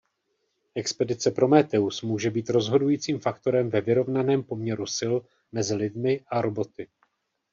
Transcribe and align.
Expedice 0.75 1.31
Prométheus 1.31 2.01
může 2.01 2.29
být 2.31 2.49
rozhodujícím 2.49 3.19
faktorem 3.19 3.69
ve 3.69 3.81
vyrovnaném 3.81 4.43
poměru 4.43 4.85
sil 4.99 5.15
mezi 5.51 5.75
lidmi 5.75 6.23
a 6.27 6.41
roboty. 6.41 6.87